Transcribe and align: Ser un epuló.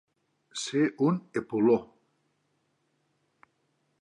Ser 0.61 0.81
un 1.09 1.19
epuló. 1.43 1.77